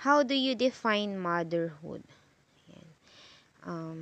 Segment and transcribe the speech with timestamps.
[0.00, 2.00] how do you define motherhood?
[2.72, 2.88] Yan.
[3.64, 3.98] Um,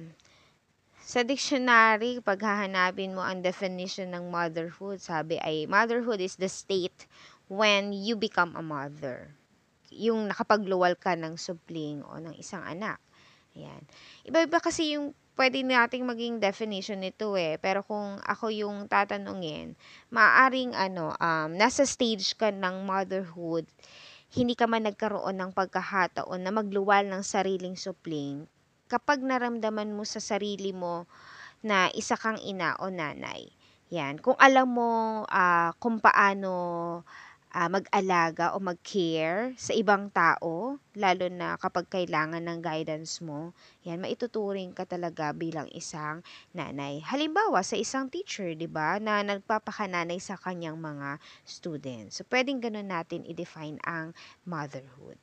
[1.03, 7.09] sa dictionary, pag hahanapin mo ang definition ng motherhood, sabi ay motherhood is the state
[7.51, 9.33] when you become a mother.
[9.91, 13.01] Yung nakapagluwal ka ng supling o ng isang anak.
[13.57, 13.83] Ayan.
[14.23, 17.59] Iba-iba kasi yung pwede nating maging definition nito eh.
[17.59, 19.75] Pero kung ako yung tatanungin,
[20.15, 23.65] maaring ano, um, nasa stage ka ng motherhood,
[24.29, 28.45] hindi ka man nagkaroon ng pagkahataon na magluwal ng sariling supling,
[28.89, 31.09] kapag naramdaman mo sa sarili mo
[31.65, 33.49] na isa kang ina o nanay.
[33.89, 34.21] Yan.
[34.21, 36.53] Kung alam mo uh, kung paano
[37.55, 44.01] uh, mag-alaga o mag-care sa ibang tao, lalo na kapag kailangan ng guidance mo, yan,
[44.03, 46.21] maituturing ka talaga bilang isang
[46.53, 47.01] nanay.
[47.01, 52.21] Halimbawa, sa isang teacher, di ba, na nagpapakananay sa kanyang mga students.
[52.21, 54.13] So, pwedeng ganun natin i-define ang
[54.45, 55.17] motherhood.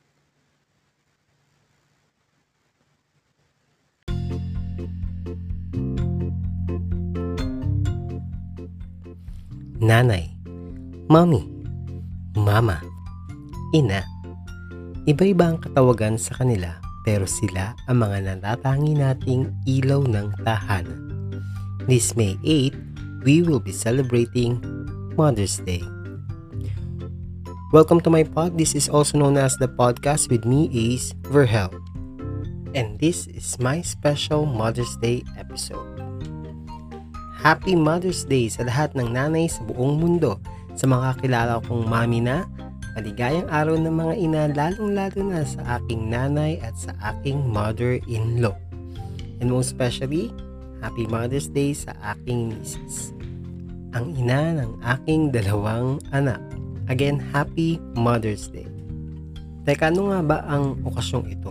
[9.76, 10.32] Nanay,
[11.06, 11.55] Mommy,
[12.36, 12.84] mama,
[13.72, 14.04] ina.
[15.08, 21.32] Iba-iba ang katawagan sa kanila pero sila ang mga natatangi nating ilaw ng tahanan.
[21.88, 24.60] This May 8, we will be celebrating
[25.16, 25.80] Mother's Day.
[27.72, 28.60] Welcome to my pod.
[28.60, 31.72] This is also known as the podcast with me, Ace Verhel.
[32.76, 35.88] And this is my special Mother's Day episode.
[37.40, 40.36] Happy Mother's Day sa lahat ng nanay sa buong mundo
[40.76, 42.44] sa mga kilala kong mami na,
[42.92, 48.56] maligayang araw ng mga ina lalong-lalo na sa aking nanay at sa aking mother-in-law.
[49.40, 50.32] And most especially,
[50.84, 53.16] Happy Mother's Day sa aking nieces.
[53.96, 56.40] Ang ina ng aking dalawang anak.
[56.92, 58.68] Again, Happy Mother's Day.
[59.64, 61.50] Teka, ano nga ba ang okasyong ito?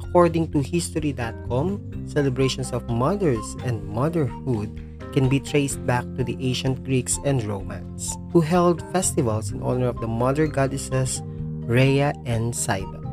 [0.00, 4.70] According to History.com, celebrations of mothers and motherhood
[5.14, 9.86] can be traced back to the ancient Greeks and Romans, who held festivals in honor
[9.86, 11.22] of the mother goddesses
[11.70, 13.06] Rhea and Cybele.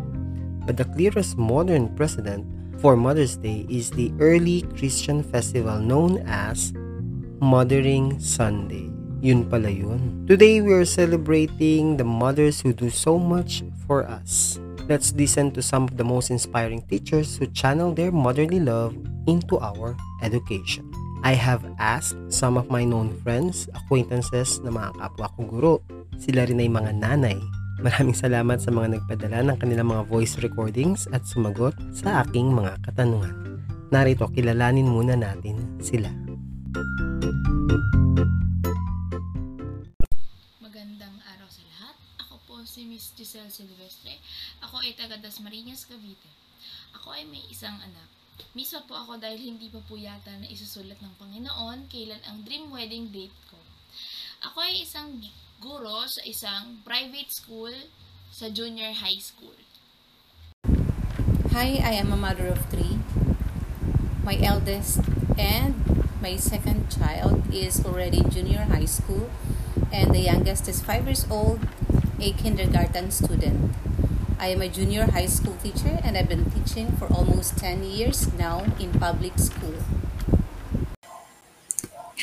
[0.66, 2.50] But the clearest modern precedent
[2.82, 6.74] for Mother's Day is the early Christian festival known as
[7.40, 8.90] Mothering Sunday.
[9.22, 10.26] Yun pala yun.
[10.26, 14.60] Today we are celebrating the mothers who do so much for us.
[14.90, 18.98] Let's listen to some of the most inspiring teachers who channel their motherly love
[19.28, 19.96] into our
[20.26, 20.91] education.
[21.22, 25.86] I have asked some of my known friends, acquaintances na mga kapwa kong guro.
[26.18, 27.38] Sila rin ay mga nanay.
[27.78, 32.74] Maraming salamat sa mga nagpadala ng kanilang mga voice recordings at sumagot sa aking mga
[32.90, 33.62] katanungan.
[33.94, 36.10] Narito, kilalanin muna natin sila.
[40.58, 41.96] Magandang araw sa lahat.
[42.18, 44.18] Ako po si Miss Giselle Silvestre.
[44.66, 46.34] Ako ay taga Dasmariñas, Cavite.
[46.98, 48.21] Ako ay may isang anak.
[48.52, 52.68] Miswa po ako dahil hindi pa po yata na isusulat ng Panginoon kailan ang dream
[52.74, 53.60] wedding date ko.
[54.52, 55.22] Ako ay isang
[55.62, 57.74] guro sa isang private school
[58.32, 59.54] sa junior high school.
[61.52, 62.98] Hi, I am a mother of three.
[64.24, 65.04] My eldest
[65.36, 65.76] and
[66.24, 69.30] my second child is already junior high school
[69.92, 71.60] and the youngest is five years old,
[72.22, 73.76] a kindergarten student.
[74.42, 78.26] I am a junior high school teacher and I've been teaching for almost 10 years
[78.42, 79.78] now in public school.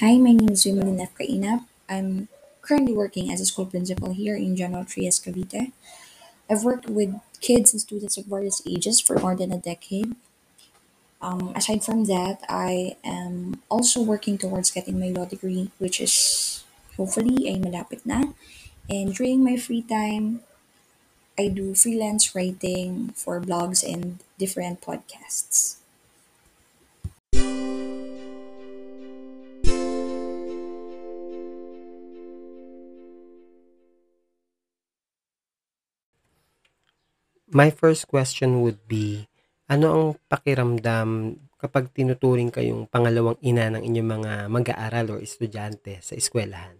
[0.02, 1.14] Hi, my name is Wimalin F.
[1.14, 1.62] Kainab.
[1.88, 2.26] I'm
[2.60, 5.70] currently working as a school principal here in General Trias, Cavite.
[6.50, 10.16] I've worked with kids and students of various ages for more than a decade.
[11.22, 16.64] Um, aside from that, I am also working towards getting my law degree, which is
[16.96, 18.34] hopefully ay malapit na.
[18.90, 20.42] And during my free time,
[21.38, 25.78] I do freelance writing for blogs and different podcasts.
[37.46, 39.30] My first question would be,
[39.70, 46.18] ano ang pakiramdam kapag tinuturing kayong pangalawang ina ng inyong mga mag-aaral o estudyante sa
[46.18, 46.77] eskwelahan?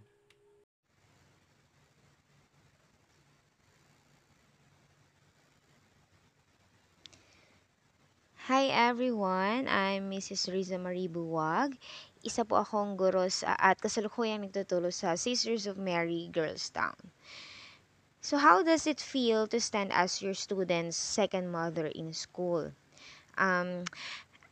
[8.49, 10.49] Hi everyone, I'm Mrs.
[10.49, 11.77] Riza Marie Buwag.
[12.25, 16.97] Isa po akong guro sa, at kasalukuyang nagtuturo sa Sisters of Mary Girls Town.
[18.25, 22.73] So how does it feel to stand as your student's second mother in school?
[23.37, 23.85] Um,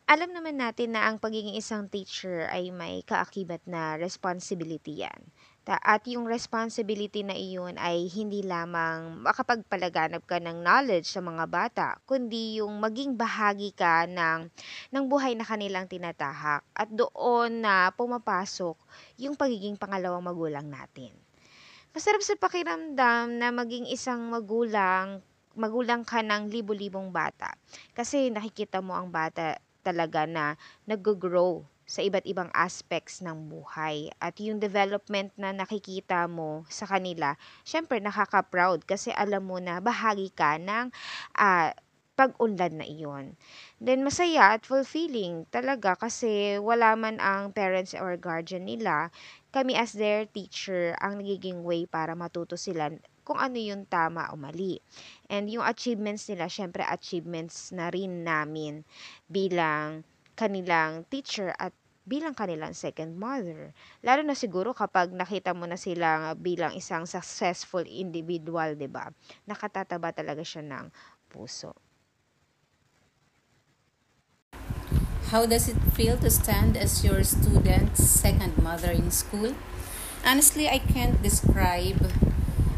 [0.04, 5.32] alam naman natin na ang pagiging isang teacher ay may kaakibat na responsibility yan.
[5.66, 11.98] At yung responsibility na iyon ay hindi lamang makapagpalaganap ka ng knowledge sa mga bata,
[12.06, 14.46] kundi yung maging bahagi ka ng,
[14.94, 16.62] ng buhay na kanilang tinatahak.
[16.70, 18.78] At doon na pumapasok
[19.18, 21.10] yung pagiging pangalawang magulang natin.
[21.90, 25.18] Masarap sa pakiramdam na maging isang magulang,
[25.58, 27.58] magulang ka ng libo-libong bata.
[27.90, 30.54] Kasi nakikita mo ang bata talaga na
[30.86, 34.10] nag-grow sa iba't ibang aspects ng buhay.
[34.18, 40.34] At yung development na nakikita mo sa kanila, syempre nakaka-proud kasi alam mo na bahagi
[40.34, 40.90] ka ng
[41.38, 41.70] ah,
[42.16, 43.36] pag-unlad na iyon.
[43.78, 49.12] Then masaya at fulfilling talaga kasi wala man ang parents or guardian nila,
[49.52, 52.90] kami as their teacher ang nagiging way para matuto sila
[53.26, 54.80] kung ano yung tama o mali.
[55.28, 58.86] And yung achievements nila, syempre achievements na rin namin
[59.28, 60.06] bilang
[60.36, 61.72] kanilang teacher at
[62.06, 63.74] bilang kanilang second mother.
[64.06, 69.10] Lalo na siguro kapag nakita mo na sila bilang isang successful individual, 'di ba?
[69.50, 70.86] Nakatataba talaga siya ng
[71.26, 71.74] puso.
[75.34, 79.58] How does it feel to stand as your student's second mother in school?
[80.22, 81.98] Honestly, I can't describe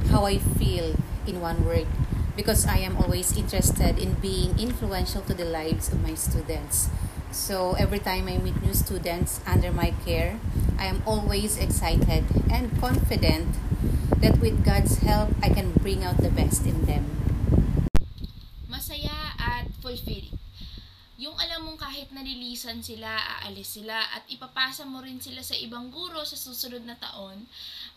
[0.08, 0.96] how I feel
[1.28, 1.84] in one word
[2.32, 6.88] because I am always interested in being influential to the lives of my students.
[7.32, 10.40] So every time I meet new students under my care,
[10.78, 13.56] I am always excited and confident
[14.20, 17.04] that with God's help, I can bring out the best in them.
[18.68, 20.38] masaya at fulfilling.
[21.18, 23.10] Yung alam mong kahit nalilisan sila,
[23.42, 27.42] aalis sila, at ipapasa mo rin sila sa ibang guro sa susunod na taon,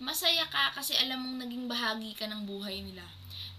[0.01, 3.05] masaya ka kasi alam mong naging bahagi ka ng buhay nila.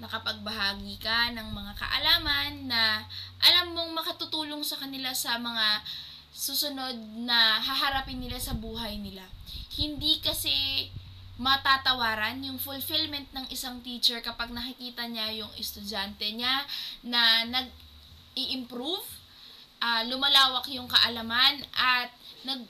[0.03, 3.07] Nakapagbahagi ka ng mga kaalaman na
[3.39, 5.79] alam mong makatutulong sa kanila sa mga
[6.35, 9.23] susunod na haharapin nila sa buhay nila.
[9.79, 10.91] Hindi kasi
[11.39, 16.67] matatawaran yung fulfillment ng isang teacher kapag nakikita niya yung estudyante niya
[17.07, 19.07] na nag-i-improve,
[19.79, 22.11] ah, lumalawak yung kaalaman at
[22.43, 22.67] nag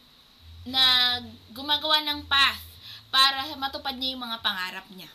[0.62, 2.62] nag gumagawa ng path
[3.11, 5.11] para matupad niya yung mga pangarap niya.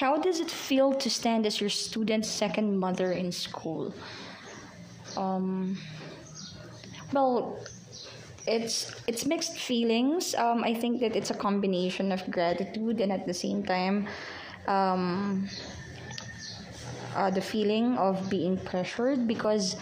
[0.00, 3.92] How does it feel to stand as your student's second mother in school?
[5.14, 5.76] Um,
[7.12, 7.60] well,
[8.48, 10.34] it's it's mixed feelings.
[10.34, 14.08] Um, I think that it's a combination of gratitude and at the same time,
[14.64, 15.44] um,
[17.14, 19.76] uh, the feeling of being pressured because,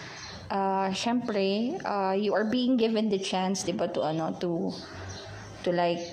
[0.51, 4.75] uh, syempre, uh, you are being given the chance, diba, to ano, to,
[5.63, 6.03] to like,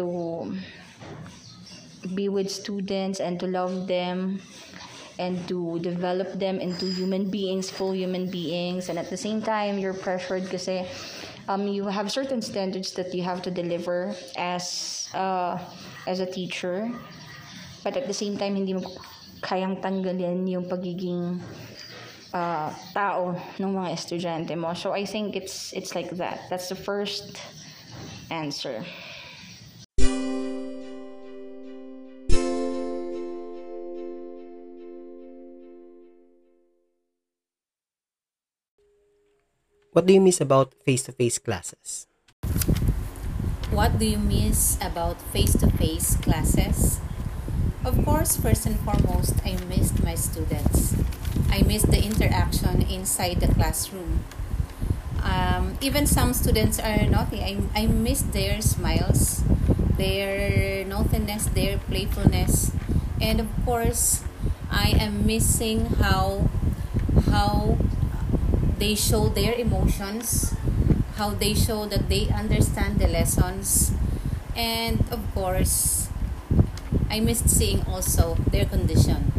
[0.00, 0.56] to
[2.14, 4.40] be with students and to love them
[5.18, 8.88] and to develop them into human beings, full human beings.
[8.88, 10.88] And at the same time, you're pressured kasi
[11.48, 15.60] um, you have certain standards that you have to deliver as uh,
[16.06, 16.88] as a teacher.
[17.84, 18.84] But at the same time, hindi mo
[19.40, 21.40] kayang tanggalin yung pagiging
[22.32, 24.72] uh, tao ng mga estudyante mo.
[24.72, 26.48] So I think it's it's like that.
[26.48, 27.40] That's the first
[28.30, 28.84] answer.
[39.92, 42.06] What do you miss about face-to-face classes?
[43.74, 47.00] What do you miss about face to face classes?
[47.84, 50.94] Of course, first and foremost, I missed my students.
[51.50, 54.22] I missed the interaction inside the classroom.
[55.24, 57.42] Um, even some students are naughty.
[57.42, 59.42] I, I miss their smiles,
[59.98, 62.70] their naughtyness, their playfulness.
[63.20, 64.22] And of course,
[64.70, 66.48] I am missing how
[67.26, 67.76] how
[68.80, 70.56] they show their emotions,
[71.20, 73.92] how they show that they understand the lessons,
[74.56, 76.08] and of course,
[77.12, 79.30] I missed seeing also their condition.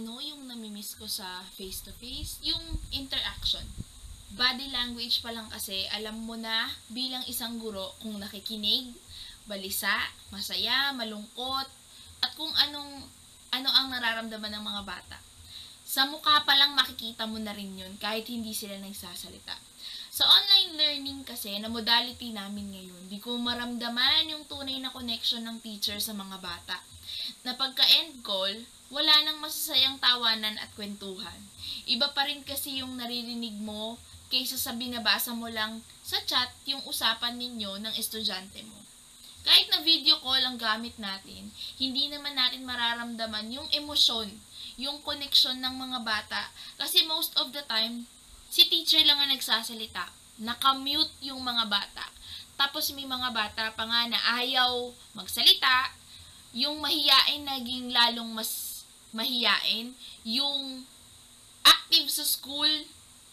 [0.00, 2.40] ano yung namimiss ko sa face-to-face?
[2.48, 3.60] Yung interaction.
[4.32, 8.96] Body language pa lang kasi, alam mo na bilang isang guro kung nakikinig,
[9.44, 9.92] balisa,
[10.32, 11.68] masaya, malungkot,
[12.24, 13.04] at kung anong
[13.52, 15.29] ano ang nararamdaman ng mga bata.
[15.90, 19.58] Sa mukha pa lang makikita mo na rin yun kahit hindi sila nagsasalita.
[20.14, 25.42] Sa online learning kasi, na modality namin ngayon, di ko maramdaman yung tunay na connection
[25.42, 26.78] ng teacher sa mga bata.
[27.42, 28.54] Na pagka-end call,
[28.94, 31.42] wala nang masasayang tawanan at kwentuhan.
[31.90, 33.98] Iba pa rin kasi yung naririnig mo
[34.30, 38.78] kaysa sa binabasa mo lang sa chat yung usapan ninyo ng estudyante mo.
[39.42, 41.50] Kahit na video call ang gamit natin,
[41.82, 44.30] hindi naman natin mararamdaman yung emosyon,
[44.80, 46.48] yung connection ng mga bata.
[46.80, 48.08] Kasi most of the time,
[48.48, 50.08] si teacher lang ang nagsasalita.
[50.40, 52.08] nakamute yung mga bata.
[52.56, 55.92] Tapos may mga bata pa nga na ayaw magsalita,
[56.56, 58.82] yung mahiyain naging lalong mas
[59.12, 59.92] mahiyain,
[60.24, 60.88] yung
[61.60, 62.68] active sa school,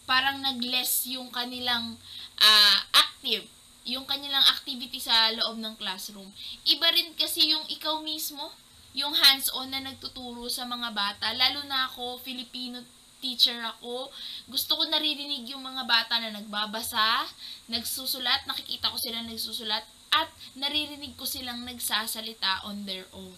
[0.04, 1.96] parang nag-less yung kanilang
[2.44, 3.48] ah, active,
[3.88, 6.28] yung kanilang activity sa loob ng classroom.
[6.68, 8.52] Iba rin kasi yung ikaw mismo,
[8.98, 12.82] yung hands-on na nagtuturo sa mga bata, lalo na ako, Filipino
[13.22, 14.10] teacher ako,
[14.50, 17.26] gusto ko naririnig yung mga bata na nagbabasa,
[17.70, 23.38] nagsusulat, nakikita ko sila nagsusulat, at naririnig ko silang nagsasalita on their own.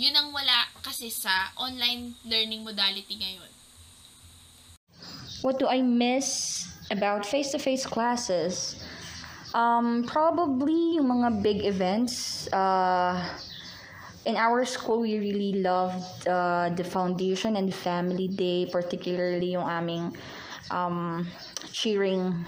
[0.00, 3.52] Yun ang wala kasi sa online learning modality ngayon.
[5.44, 8.80] What do I miss about face-to-face classes?
[9.52, 12.48] Um, probably yung mga big events.
[12.48, 13.16] Uh,
[14.24, 20.16] in our school, we really loved uh, the foundation and family day, particularly yung aming
[20.70, 21.26] um,
[21.72, 22.44] cheering,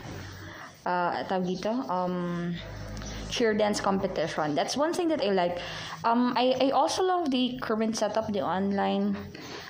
[0.85, 2.55] uh, tawag dito, um,
[3.31, 4.55] cheer dance competition.
[4.55, 5.59] That's one thing that I like.
[6.05, 9.17] Um, I, I also love the current setup, the online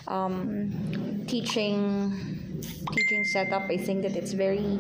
[0.09, 2.42] um, teaching
[2.92, 3.71] teaching setup.
[3.71, 4.78] I think that it's very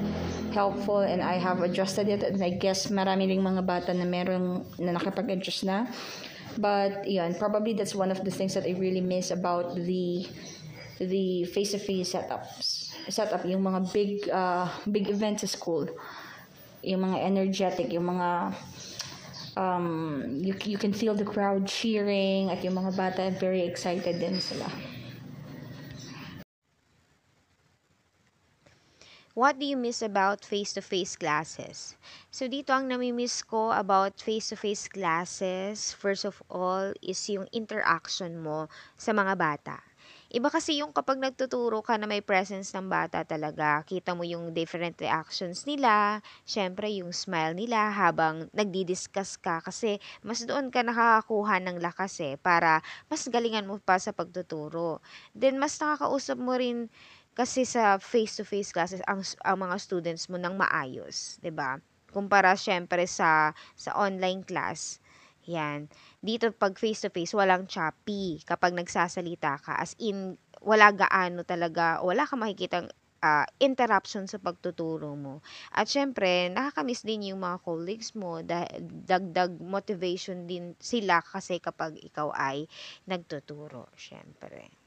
[0.52, 4.66] helpful and I have adjusted it and I guess marami ring mga bata na meron
[4.78, 5.86] na nakapag-adjust na.
[6.58, 10.26] But yeah, probably that's one of the things that I really miss about the
[10.98, 12.94] the face-to-face setups.
[13.08, 15.88] Setup yung mga big uh, big events sa school.
[16.82, 18.54] Yung mga energetic, yung mga
[19.56, 24.40] um, you, you can feel the crowd cheering at yung mga bata very excited din
[24.40, 24.66] sila.
[29.32, 31.96] What do you miss about face-to-face classes?
[32.28, 38.68] So, dito ang namimiss ko about face-to-face classes, first of all, is yung interaction mo
[38.92, 39.80] sa mga bata.
[40.32, 44.52] Iba kasi yung kapag nagtuturo ka na may presence ng bata talaga, kita mo yung
[44.52, 51.60] different reactions nila, syempre yung smile nila habang nagdi-discuss ka kasi mas doon ka nakakakuha
[51.60, 52.80] ng lakas eh para
[53.12, 55.00] mas galingan mo pa sa pagtuturo.
[55.36, 56.88] Then mas nakakausap mo rin
[57.32, 61.80] kasi sa face-to-face classes ang, ang mga students mo ng maayos, 'di ba?
[62.12, 65.00] Kumpara syempre sa sa online class.
[65.48, 65.90] Yan.
[66.22, 72.44] Dito pag face-to-face walang choppy kapag nagsasalita ka as in wala gaano talaga wala kang
[72.46, 72.86] makikitang
[73.22, 75.40] ah, interruption sa pagtuturo mo.
[75.72, 81.96] At syempre, nakakamiss din yung mga colleagues mo dahil dagdag motivation din sila kasi kapag
[82.02, 82.66] ikaw ay
[83.06, 84.81] nagtuturo, syempre.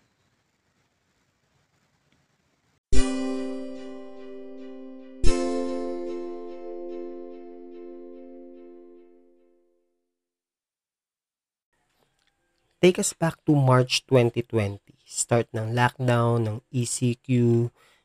[12.86, 14.78] Take us back to March 2020.
[15.10, 17.26] Start ng lockdown, ng ECQ,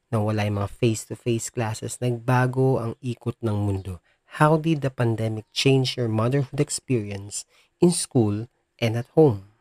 [0.08, 4.00] na wala yung mga face-to-face classes, nagbago ang ikot ng mundo.
[4.40, 7.44] How did the pandemic change your motherhood experience
[7.76, 8.48] in school
[8.80, 9.52] and at home?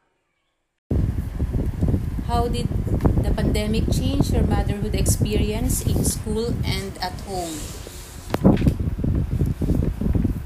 [2.31, 2.71] How did
[3.19, 7.59] the pandemic change your motherhood experience in school and at home?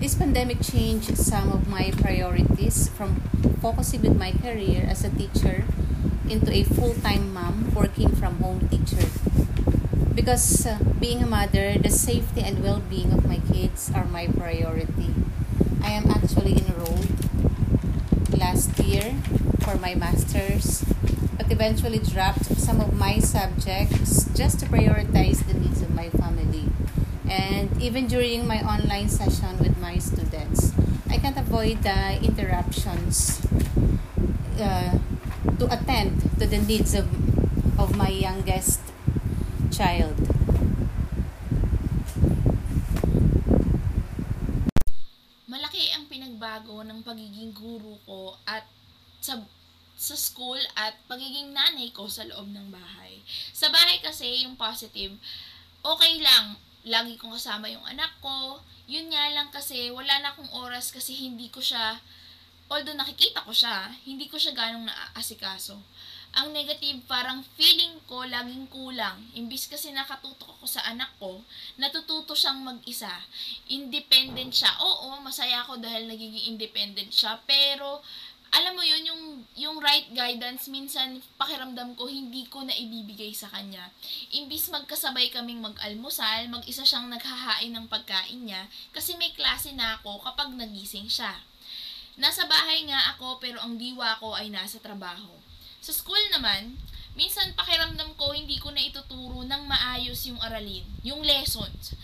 [0.04, 3.24] This pandemic changed some of my priorities from
[3.62, 5.64] focusing with my career as a teacher
[6.28, 9.08] into a full-time mom working from home teacher.
[10.14, 15.16] Because uh, being a mother, the safety and well-being of my kids are my priority.
[15.82, 17.08] I am actually enrolled
[18.38, 19.16] last year
[19.64, 20.84] for my master's
[21.38, 26.53] but eventually dropped some of my subjects just to prioritize the needs of my family.
[27.30, 30.74] And even during my online session with my students,
[31.10, 33.42] I can't avoid the interruptions
[34.60, 34.98] uh,
[35.60, 37.08] to attend to the needs of,
[37.80, 38.82] of my youngest
[39.72, 40.16] child.
[45.74, 48.66] malaki ang pinagbago ng pagiging guru ko at
[49.22, 49.42] sa
[49.94, 53.22] sa school at pagiging nanay ko sa loob ng bahay.
[53.54, 55.14] Sa bahay kasi yung positive,
[55.86, 56.58] okay lang.
[56.84, 58.60] Lagi kong kasama yung anak ko.
[58.92, 62.00] Yun nga lang kasi wala na akong oras kasi hindi ko siya
[62.74, 65.78] although nakikita ko siya, hindi ko siya ganong naaasikaso.
[66.34, 69.30] Ang negative, parang feeling ko laging kulang.
[69.38, 71.46] Imbis kasi nakatutok ako sa anak ko,
[71.78, 73.22] natututo siyang mag-isa.
[73.70, 74.74] Independent siya.
[74.82, 77.38] Oo, masaya ako dahil nagiging independent siya.
[77.46, 78.02] Pero,
[78.54, 79.24] alam mo yun, yung,
[79.58, 83.90] yung right guidance, minsan pakiramdam ko, hindi ko na ibibigay sa kanya.
[84.30, 90.22] Imbis magkasabay kaming mag-almusal, mag-isa siyang naghahain ng pagkain niya, kasi may klase na ako
[90.22, 91.34] kapag nagising siya.
[92.14, 95.34] Nasa bahay nga ako pero ang diwa ko ay nasa trabaho.
[95.82, 96.78] Sa school naman,
[97.18, 101.98] minsan pakiramdam ko hindi ko na ituturo ng maayos yung aralin, yung lessons.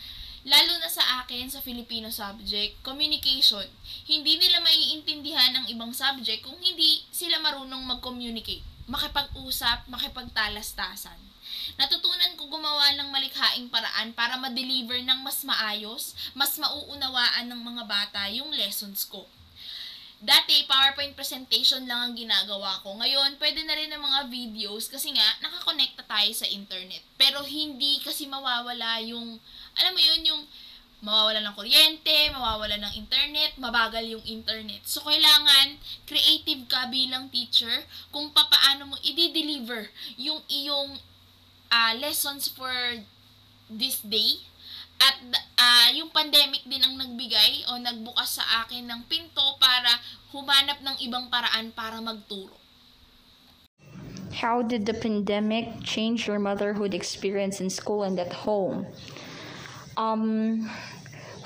[0.48, 3.68] Lalo na sa akin, sa Filipino subject, communication.
[4.08, 11.20] Hindi nila maiintindihan ang ibang subject kung hindi sila marunong mag-communicate, makipag-usap, makipagtalastasan.
[11.76, 17.84] Natutunan ko gumawa ng malikhaing paraan para ma-deliver ng mas maayos, mas mauunawaan ng mga
[17.84, 19.28] bata yung lessons ko.
[20.20, 22.92] Dati, PowerPoint presentation lang ang ginagawa ko.
[23.00, 27.00] Ngayon, pwede na rin ng mga videos kasi nga, nakakonekta tayo sa internet.
[27.16, 29.40] Pero hindi kasi mawawala yung,
[29.80, 30.44] alam mo yun, yung
[31.00, 34.84] mawawala ng kuryente, mawawala ng internet, mabagal yung internet.
[34.84, 39.88] So, kailangan creative ka bilang teacher kung papaano mo i-deliver
[40.20, 41.00] yung iyong
[41.72, 42.76] uh, lessons for
[43.72, 44.44] this day
[45.00, 45.16] at
[45.58, 49.90] uh, yung pandemic din ang nagbigay o nagbukas sa akin ng pinto para
[50.36, 52.56] humanap ng ibang paraan para magturo.
[54.40, 58.86] How did the pandemic change your motherhood experience in school and at home?
[59.98, 60.70] Um,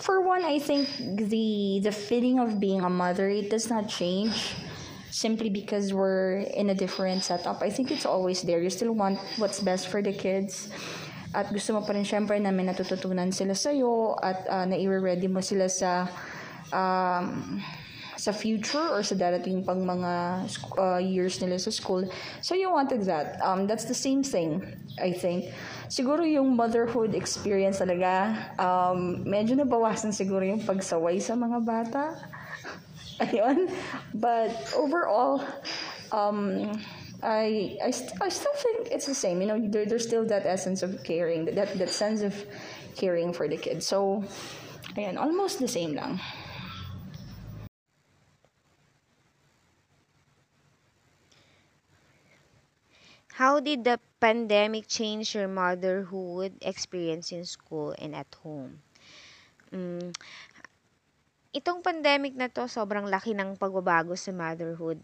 [0.04, 4.54] for one, I think the the feeling of being a mother it does not change
[5.10, 7.64] simply because we're in a different setup.
[7.64, 8.60] I think it's always there.
[8.60, 10.68] You still want what's best for the kids
[11.34, 15.26] at gusto mo pa rin syempre na may natututunan sila sa iyo at uh, nai-ready
[15.26, 16.06] mo sila sa
[16.70, 17.58] um,
[18.24, 20.46] sa future or sa darating pang mga
[20.80, 22.08] uh, years nila sa school.
[22.40, 23.42] So you wanted that.
[23.44, 24.64] Um, that's the same thing,
[24.96, 25.52] I think.
[25.92, 32.16] Siguro yung motherhood experience talaga, um, medyo nabawasan siguro yung pagsaway sa mga bata.
[33.28, 33.68] Ayun.
[34.16, 35.44] But overall,
[36.14, 36.72] um,
[37.24, 39.42] I I, st- I still think it's the same.
[39.42, 42.36] You know, there, there's still that essence of caring, that that sense of
[42.96, 43.88] caring for the kids.
[43.88, 44.24] So,
[44.98, 46.20] ayan, almost the same lang.
[53.34, 58.82] How did the pandemic change your motherhood experience in school and at home?
[59.72, 60.14] Mm,
[61.54, 65.00] itong pandemic na to, sobrang laki ng pagbabago sa motherhood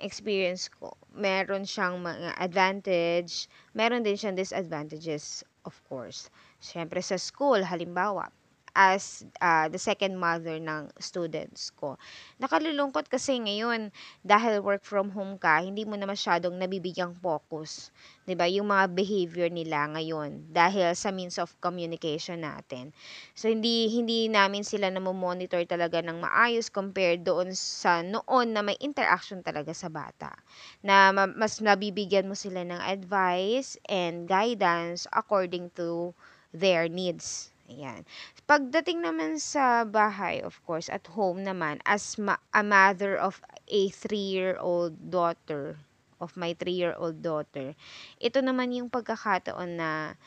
[0.00, 3.46] experience ko, meron siyang mga advantage,
[3.76, 6.32] meron din siyang disadvantages, of course.
[6.60, 8.32] Siyempre sa school, halimbawa,
[8.74, 11.98] as uh, the second mother ng students ko.
[12.38, 13.90] Nakalulungkot kasi ngayon
[14.22, 17.90] dahil work from home ka, hindi mo na masyadong nabibigyang focus,
[18.24, 18.46] 'di ba?
[18.46, 22.94] Yung mga behavior nila ngayon dahil sa means of communication natin.
[23.34, 28.62] So hindi hindi namin sila na monitor talaga ng maayos compared doon sa noon na
[28.62, 30.32] may interaction talaga sa bata.
[30.80, 36.14] Na mas nabibigyan mo sila ng advice and guidance according to
[36.54, 38.02] their needs Ayan.
[38.50, 43.38] Pagdating naman sa bahay, of course, at home naman, as ma- a mother of
[43.70, 45.78] a three-year-old daughter,
[46.20, 47.78] of my three-year-old daughter,
[48.18, 50.18] ito naman yung pagkakataon na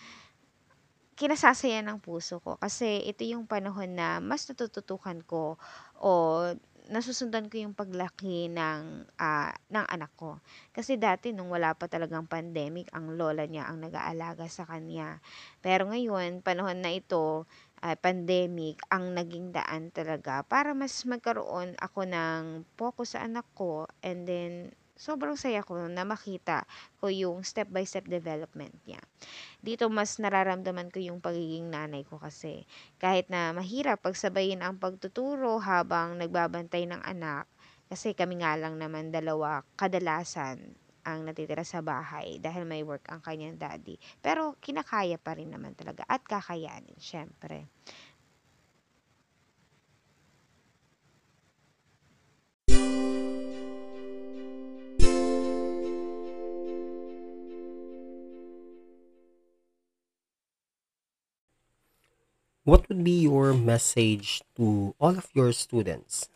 [1.14, 5.62] kinasasaya ng puso ko kasi ito yung panahon na mas natututukan ko
[6.02, 6.12] o
[6.90, 10.40] nasusundan ko yung paglaki ng, ah, ng anak ko.
[10.76, 15.24] Kasi dati nung wala pa talagang pandemic, ang lola niya ang nag-aalaga sa kanya.
[15.64, 17.48] Pero ngayon, panahon na ito,
[17.84, 23.88] ah, pandemic, ang naging daan talaga para mas magkaroon ako ng focus sa anak ko
[24.04, 24.72] and then
[25.04, 26.64] sobrang saya ko na makita
[27.04, 29.04] ko yung step by step development niya.
[29.60, 32.64] Dito mas nararamdaman ko yung pagiging nanay ko kasi
[33.04, 37.52] kahit na mahirap pagsabayin ang pagtuturo habang nagbabantay ng anak
[37.92, 43.20] kasi kami nga lang naman dalawa kadalasan ang natitira sa bahay dahil may work ang
[43.20, 44.00] kanyang daddy.
[44.24, 47.68] Pero kinakaya pa rin naman talaga at kakayanin, syempre.
[62.64, 66.32] What would be your message to all of your students?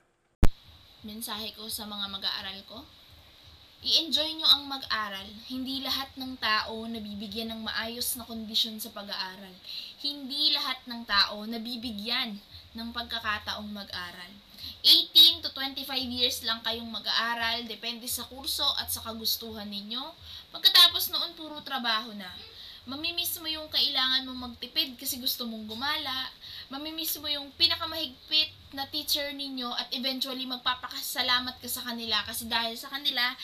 [0.99, 2.83] Mensahe ko sa mga mag-aaral ko,
[3.79, 5.23] I-enjoy nyo ang mag-aral.
[5.47, 9.55] Hindi lahat ng tao nabibigyan ng maayos na kondisyon sa pag-aaral.
[10.03, 12.43] Hindi lahat ng tao nabibigyan
[12.75, 14.33] ng pagkakataong mag-aral.
[14.83, 20.03] 18 to 25 years lang kayong mag-aaral, depende sa kurso at sa kagustuhan ninyo.
[20.51, 22.27] Pagkatapos noon, puro trabaho na
[22.87, 26.31] mamimiss mo yung kailangan mong magtipid kasi gusto mong gumala,
[26.71, 32.79] mamimiss mo yung pinakamahigpit na teacher ninyo at eventually magpapakasalamat ka sa kanila kasi dahil
[32.79, 33.35] sa kanila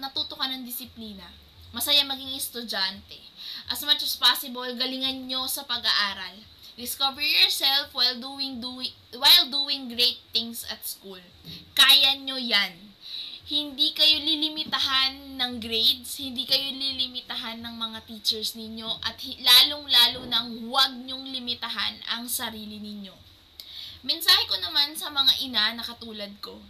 [0.00, 1.28] natuto ka ng disiplina.
[1.68, 3.20] Masaya maging estudyante.
[3.68, 6.40] As much as possible, galingan nyo sa pag-aaral.
[6.80, 11.20] Discover yourself while doing, doing, while doing great things at school.
[11.76, 12.87] Kaya nyo yan
[13.48, 20.52] hindi kayo lilimitahan ng grades, hindi kayo lilimitahan ng mga teachers ninyo, at lalong-lalo nang
[20.68, 23.16] huwag nyong limitahan ang sarili ninyo.
[24.04, 26.60] Mensahe ko naman sa mga ina na katulad ko.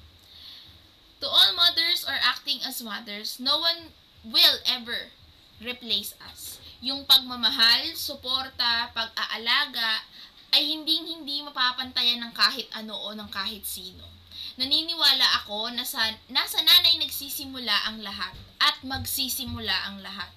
[1.19, 3.91] To all mothers or acting as mothers, no one
[4.23, 5.11] will ever
[5.59, 6.63] replace us.
[6.79, 10.07] Yung pagmamahal, suporta, pag-aalaga,
[10.55, 14.18] ay hindi-hindi mapapantayan ng kahit ano o ng kahit sino.
[14.59, 20.35] Naniniwala ako na sa, nasa nanay nagsisimula ang lahat at magsisimula ang lahat.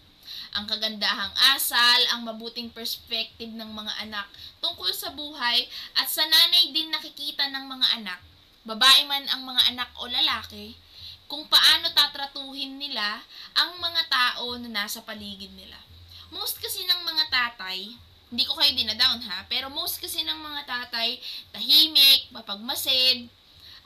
[0.54, 4.30] Ang kagandahang asal, ang mabuting perspective ng mga anak
[4.62, 5.66] tungkol sa buhay
[5.98, 8.22] at sa nanay din nakikita ng mga anak,
[8.62, 10.78] babae man ang mga anak o lalaki,
[11.26, 13.26] kung paano tatratuhin nila
[13.58, 15.82] ang mga tao na nasa paligid nila.
[16.30, 17.90] Most kasi ng mga tatay,
[18.30, 21.18] hindi ko kayo dinadown ha, pero most kasi ng mga tatay,
[21.50, 23.32] tahimik, mapagmasid,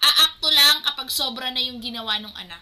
[0.06, 2.62] aakto lang kapag sobra na yung ginawa ng anak.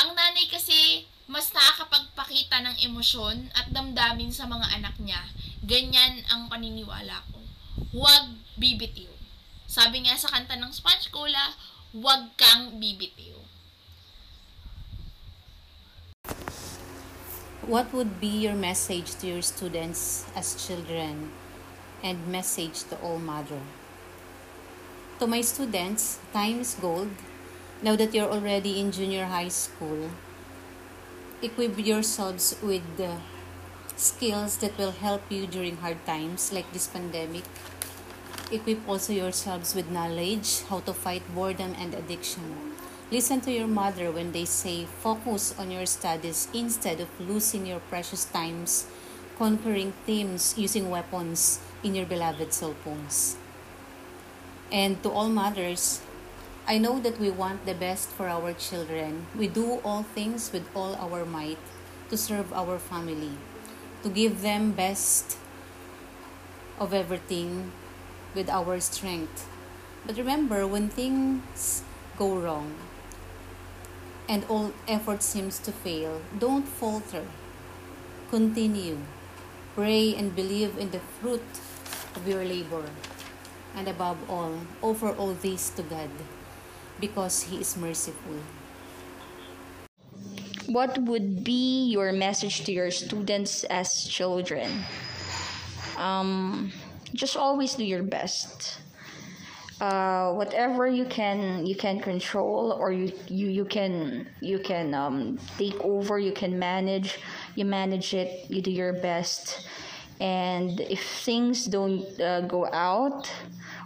[0.00, 5.20] Ang nanay kasi mas nakakapagpakita ng emosyon at damdamin sa mga anak niya.
[5.60, 7.44] Ganyan ang paniniwala ko.
[7.92, 9.12] Huwag bibitiw.
[9.68, 11.52] Sabi nga sa kanta ng Sponge Cola,
[11.92, 13.36] huwag kang bibitiw.
[17.68, 21.28] What would be your message to your students as children
[22.00, 23.60] and message to all mother?
[25.18, 27.10] To my students, time is gold.
[27.82, 30.10] Now that you're already in junior high school,
[31.42, 33.18] equip yourselves with the
[33.96, 37.42] skills that will help you during hard times like this pandemic.
[38.52, 42.54] Equip also yourselves with knowledge how to fight boredom and addiction.
[43.10, 47.80] Listen to your mother when they say focus on your studies instead of losing your
[47.90, 48.86] precious times
[49.36, 53.34] conquering themes using weapons in your beloved cell phones.
[54.70, 56.00] And to all mothers,
[56.66, 59.26] I know that we want the best for our children.
[59.34, 61.58] We do all things with all our might
[62.10, 63.32] to serve our family,
[64.02, 65.38] to give them best
[66.78, 67.72] of everything
[68.34, 69.48] with our strength.
[70.06, 71.82] But remember, when things
[72.18, 72.74] go wrong
[74.28, 77.24] and all effort seems to fail, don't falter.
[78.30, 78.98] Continue.
[79.74, 81.48] Pray and believe in the fruit
[82.14, 82.84] of your labor.
[83.76, 86.10] And above all, offer all this to God
[87.00, 88.40] because He is merciful.
[90.66, 94.84] What would be your message to your students as children?
[95.96, 96.72] Um,
[97.14, 98.80] just always do your best.
[99.80, 105.38] Uh, whatever you can you can control or you you, you can you can um,
[105.56, 107.20] take over you can manage
[107.54, 109.68] you manage it you do your best
[110.20, 113.30] and if things don't uh, go out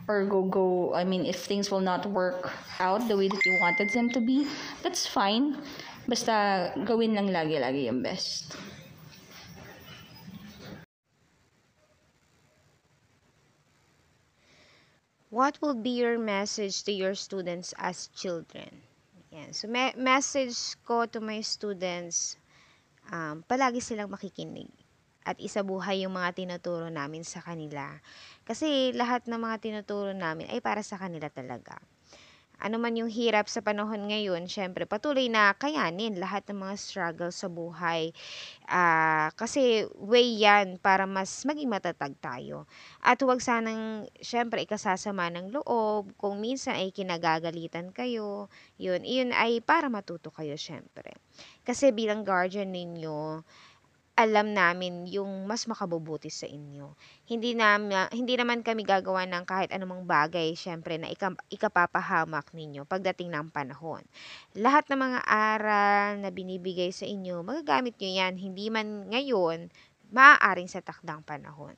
[0.09, 3.59] or go go i mean if things will not work out the way that you
[3.61, 4.49] wanted them to be
[4.83, 5.57] that's fine
[6.09, 8.57] basta gawin lang lagi lagi yung best
[15.33, 18.69] What will be your message to your students as children?
[19.33, 19.57] Yan.
[19.57, 22.37] So, me- message ko to my students,
[23.09, 24.69] um, palagi silang makikinig
[25.23, 28.01] at isabuhay yung mga tinuturo namin sa kanila.
[28.43, 31.79] Kasi lahat ng mga tinuturo namin ay para sa kanila talaga.
[32.63, 37.35] Ano man yung hirap sa panahon ngayon, syempre patuloy na kayanin lahat ng mga struggle
[37.35, 38.15] sa buhay.
[38.71, 42.71] Ah, kasi way yan para mas maging matatag tayo.
[43.03, 46.15] At huwag sanang, syempre, ikasasama ng loob.
[46.15, 48.47] Kung minsan ay kinagagalitan kayo,
[48.79, 51.19] yun, yun ay para matuto kayo, syempre.
[51.67, 53.43] Kasi bilang guardian ninyo,
[54.13, 56.93] alam namin yung mas makabubuti sa inyo.
[57.25, 57.81] Hindi na
[58.13, 63.49] hindi naman kami gagawa ng kahit anumang bagay syempre na ika, ikapapahamak ninyo pagdating ng
[63.49, 64.05] panahon.
[64.53, 69.73] Lahat ng mga aral na binibigay sa inyo, magagamit nyo yan hindi man ngayon,
[70.13, 71.73] maaaring sa takdang panahon.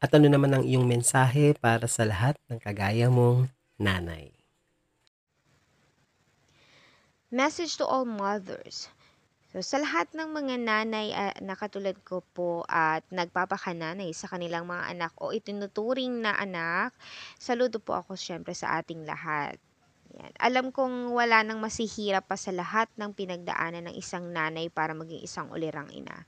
[0.00, 4.32] At ano naman ang iyong mensahe para sa lahat ng kagaya mong nanay?
[7.28, 8.88] Message to all mothers.
[9.52, 14.64] So, sa lahat ng mga nanay ah, na katulad ko po at nagpapakananay sa kanilang
[14.64, 16.96] mga anak o itinuturing na anak,
[17.36, 19.60] saludo po ako syempre sa ating lahat.
[20.16, 20.32] Yan.
[20.42, 25.22] Alam kong wala nang masihirap pa sa lahat ng pinagdaanan ng isang nanay para maging
[25.22, 26.26] isang ulirang ina.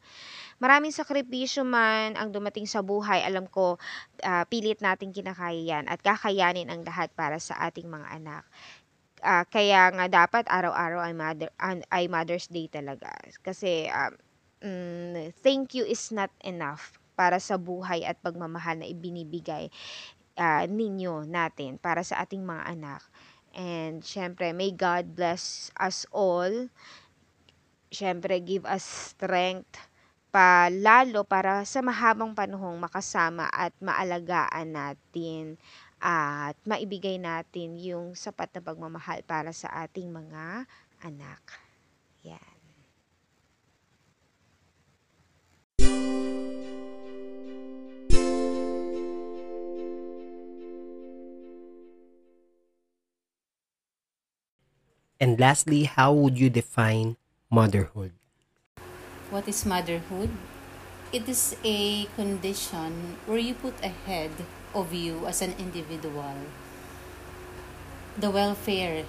[0.62, 3.82] Maraming sakripisyo man ang dumating sa buhay, alam ko
[4.22, 8.46] ah, pilit nating kinakaya yan at kakayanin ang lahat para sa ating mga anak
[9.22, 11.50] ah, kaya nga dapat araw-araw ay mother
[11.90, 14.14] ay Mother's Day talaga kasi um,
[14.62, 19.70] mm, thank you is not enough para sa buhay at pagmamahal na ibinibigay
[20.36, 23.02] ah, ninyo natin para sa ating mga anak.
[23.52, 26.72] And syempre, may God bless us all.
[27.92, 29.91] Syempre, give us strength
[30.32, 35.60] pa lalo para sa mahabang panahong makasama at maalagaan natin
[36.00, 40.64] at maibigay natin yung sapat na pagmamahal para sa ating mga
[41.04, 41.42] anak.
[42.24, 42.40] Yan.
[55.22, 57.14] And lastly, how would you define
[57.46, 58.10] motherhood?
[59.32, 60.28] What is motherhood?
[61.08, 64.28] It is a condition where you put ahead
[64.76, 66.36] of you as an individual
[68.12, 69.08] the welfare,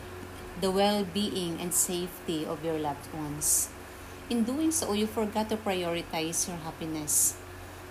[0.61, 3.67] the well being, and safety of your loved ones.
[4.29, 7.35] In doing so, you forgot to prioritize your happiness.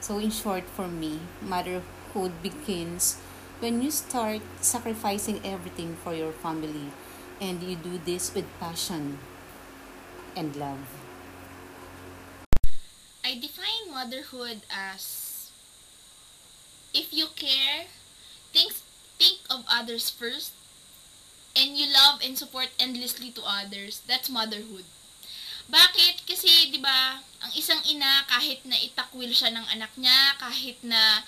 [0.00, 3.20] So, in short, for me, motherhood begins
[3.60, 6.96] when you start sacrificing everything for your family
[7.44, 9.20] and you do this with passion
[10.32, 11.01] and love.
[14.02, 15.46] Motherhood as
[16.90, 17.86] if you care,
[18.50, 18.74] think
[19.14, 20.58] think of others first,
[21.54, 24.02] and you love and support endlessly to others.
[24.10, 24.82] That's motherhood.
[25.70, 26.26] Bakit?
[26.26, 31.22] Kasi 'di ba, ang isang ina kahit na itakwil siya ng anak niya, kahit na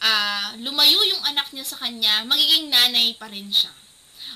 [0.00, 3.70] ah, lumayo yung anak niya sa kanya, magiging nanay pa rin siya.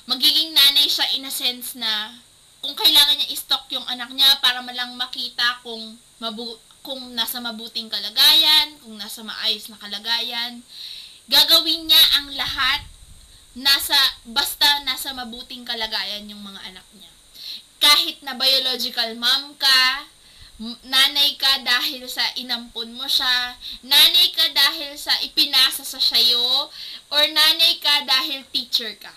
[0.05, 2.13] Magiging nanay siya in a sense na
[2.61, 7.87] kung kailangan niya i-stock yung anak niya para malang makita kung mabu kung nasa mabuting
[7.87, 10.61] kalagayan, kung nasa maayos na kalagayan,
[11.31, 12.83] gagawin niya ang lahat
[13.55, 17.13] nasa basta nasa mabuting kalagayan yung mga anak niya.
[17.83, 20.07] Kahit na biological mom ka,
[20.87, 26.71] nanay ka dahil sa inampon mo siya, nanay ka dahil sa ipinasa sa sayo,
[27.11, 29.13] or nanay ka dahil teacher ka.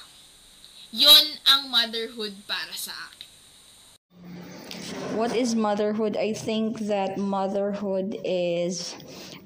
[0.96, 3.15] Yon ang motherhood para sa akin.
[5.16, 6.18] What is motherhood?
[6.18, 8.96] I think that motherhood is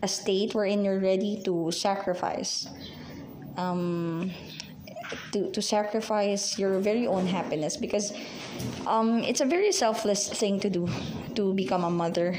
[0.02, 2.66] a state wherein you're ready to sacrifice.
[3.56, 4.32] Um,
[5.32, 8.14] to, to sacrifice your very own happiness because
[8.88, 10.90] um, it's a very selfless thing to do
[11.36, 12.34] to become a mother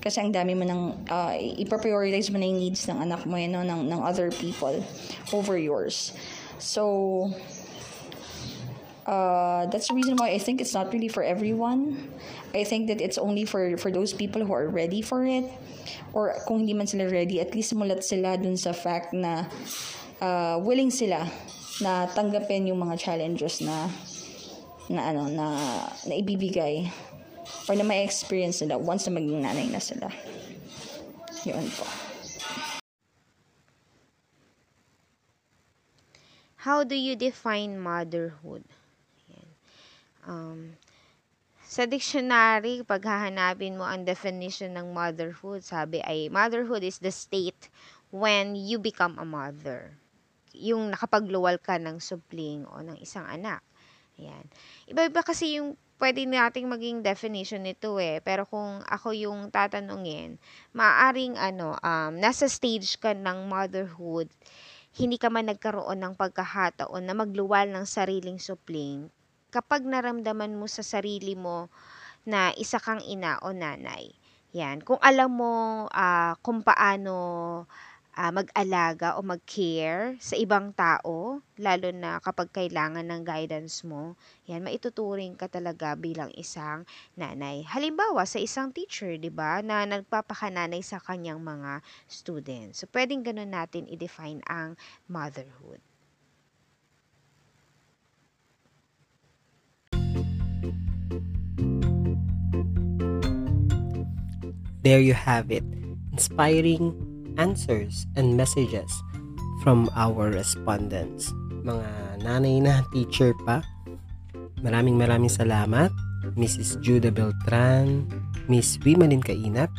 [0.00, 3.52] kasi ang dami mo nang uh, ipaprioritize mo na yung needs ng anak mo yun,
[3.52, 4.76] no, ng, ng other people
[5.32, 6.12] over yours
[6.60, 7.32] so
[9.06, 12.12] uh, that's the reason why I think it's not really for everyone.
[12.56, 15.44] I think that it's only for for those people who are ready for it
[16.16, 19.44] or kung hindi man sila ready, at least mulat sila dun sa fact na
[20.24, 21.28] uh, willing sila
[21.84, 23.92] na tanggapin yung mga challenges na
[24.88, 25.46] na ano na
[26.08, 26.88] na ibibigay
[27.68, 30.08] or na may experience nila once na maging nanay na sila.
[31.44, 31.84] Yun po.
[36.66, 38.64] How do you define motherhood?
[40.26, 40.74] Um,
[41.76, 47.68] sa dictionary, pag hahanapin mo ang definition ng motherhood, sabi ay motherhood is the state
[48.08, 49.92] when you become a mother.
[50.56, 53.60] Yung nakapagluwal ka ng supling o ng isang anak.
[54.16, 54.48] Ayan.
[54.88, 58.24] Iba-iba kasi yung pwede nating maging definition nito eh.
[58.24, 60.40] Pero kung ako yung tatanungin,
[60.72, 64.32] maaring ano, um, nasa stage ka ng motherhood,
[64.96, 69.12] hindi ka man nagkaroon ng pagkahataon na magluwal ng sariling supling,
[69.54, 71.70] kapag naramdaman mo sa sarili mo
[72.26, 74.10] na isa kang ina o nanay.
[74.56, 74.82] Yan.
[74.82, 77.14] Kung alam mo ah, kung paano
[78.16, 84.16] ah, mag-alaga o mag-care sa ibang tao, lalo na kapag kailangan ng guidance mo,
[84.48, 87.62] yan, maituturing ka talaga bilang isang nanay.
[87.68, 92.80] Halimbawa, sa isang teacher, di ba, na nagpapakananay sa kanyang mga students.
[92.82, 95.85] So, pwedeng ganun natin i-define ang motherhood.
[104.86, 105.66] There you have it.
[106.14, 106.94] Inspiring
[107.42, 108.86] answers and messages
[109.66, 111.34] from our respondents.
[111.66, 113.66] Mga nanay na teacher pa.
[114.62, 115.90] Maraming maraming salamat.
[116.38, 116.78] Mrs.
[116.86, 118.06] Judah Beltran,
[118.46, 119.74] Miss Wimalin Kainap,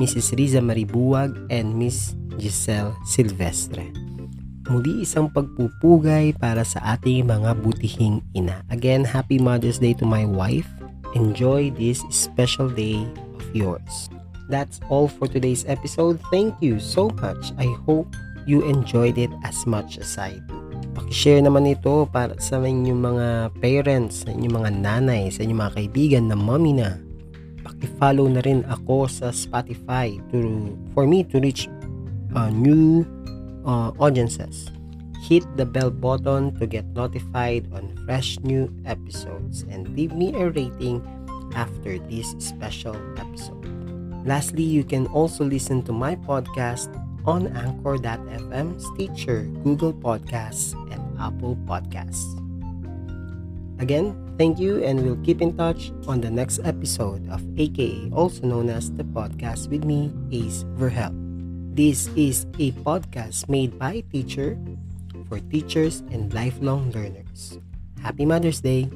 [0.00, 0.32] Mrs.
[0.32, 3.84] Riza Maribuwag, and Miss Giselle Silvestre.
[4.64, 8.64] Muli isang pagpupugay para sa ating mga butihing ina.
[8.72, 10.72] Again, Happy Mother's Day to my wife.
[11.12, 13.04] Enjoy this special day
[13.36, 14.08] of yours.
[14.48, 16.18] That's all for today's episode.
[16.30, 17.52] Thank you so much.
[17.58, 18.10] I hope
[18.46, 20.58] you enjoyed it as much as I do.
[20.92, 23.26] Pakishare naman ito para sa inyong mga
[23.64, 27.00] parents, sa inyong mga nanay, sa inyong mga kaibigan na mommy na.
[27.62, 31.70] Paki-follow na rin ako sa Spotify to for me to reach
[32.36, 33.08] uh, new
[33.64, 34.68] uh, audiences.
[35.24, 40.50] Hit the bell button to get notified on fresh new episodes and leave me a
[40.50, 41.00] rating
[41.54, 43.71] after this special episode.
[44.24, 46.90] Lastly, you can also listen to my podcast
[47.26, 52.38] on Anchor.fm, Stitcher, Google Podcasts, and Apple Podcasts.
[53.82, 58.46] Again, thank you, and we'll keep in touch on the next episode of AKA, also
[58.46, 61.10] known as the podcast with me, Ace Verhel.
[61.74, 64.54] This is a podcast made by teacher
[65.26, 67.58] for teachers and lifelong learners.
[67.98, 68.86] Happy Mother's Day!